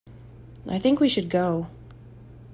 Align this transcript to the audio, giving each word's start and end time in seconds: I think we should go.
I 0.67 0.79
think 0.79 0.99
we 0.99 1.07
should 1.07 1.29
go. 1.29 1.67